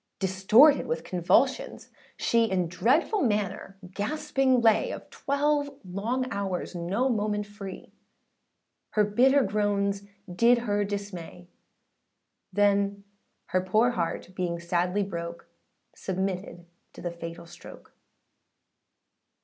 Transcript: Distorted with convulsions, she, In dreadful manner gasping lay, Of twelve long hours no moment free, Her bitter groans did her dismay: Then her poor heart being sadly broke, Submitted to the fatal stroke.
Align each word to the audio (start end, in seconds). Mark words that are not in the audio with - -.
Distorted 0.17 0.87
with 0.87 1.03
convulsions, 1.03 1.89
she, 2.17 2.45
In 2.45 2.67
dreadful 2.67 3.21
manner 3.21 3.77
gasping 3.93 4.59
lay, 4.59 4.89
Of 4.89 5.11
twelve 5.11 5.69
long 5.85 6.25
hours 6.31 6.73
no 6.73 7.07
moment 7.07 7.45
free, 7.45 7.93
Her 8.93 9.03
bitter 9.03 9.43
groans 9.43 10.01
did 10.27 10.57
her 10.65 10.83
dismay: 10.83 11.49
Then 12.51 13.03
her 13.49 13.61
poor 13.61 13.91
heart 13.91 14.31
being 14.33 14.59
sadly 14.59 15.03
broke, 15.03 15.47
Submitted 15.93 16.65
to 16.93 17.01
the 17.03 17.11
fatal 17.11 17.45
stroke. 17.45 17.93